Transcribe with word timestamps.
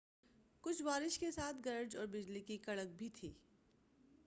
کچھ 0.63 0.81
بارش 0.83 1.19
کے 1.19 1.31
ساتھ 1.31 1.57
گرج 1.65 1.97
اور 1.97 2.05
بجلی 2.05 2.41
کی 2.41 2.57
کڑک 2.57 2.95
بھی 2.97 3.09
تھی 3.09 3.31